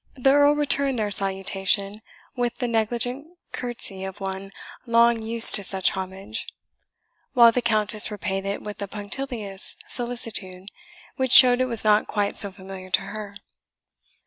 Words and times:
The 0.15 0.31
Earl 0.33 0.55
returned 0.55 0.97
their 0.97 1.11
salutation 1.11 2.01
with 2.35 2.55
the 2.57 2.67
negligent 2.67 3.37
courtesy 3.51 4.03
of 4.03 4.19
one 4.19 4.51
long 4.87 5.21
used 5.21 5.53
to 5.53 5.63
such 5.63 5.91
homage; 5.91 6.47
while 7.33 7.51
the 7.51 7.61
Countess 7.61 8.09
repaid 8.09 8.43
it 8.43 8.63
with 8.63 8.81
a 8.81 8.87
punctilious 8.87 9.75
solicitude, 9.87 10.69
which 11.17 11.31
showed 11.31 11.61
it 11.61 11.65
was 11.67 11.83
not 11.83 12.07
quite 12.07 12.39
so 12.39 12.51
familiar 12.51 12.89
to 12.89 13.01
her. 13.03 13.35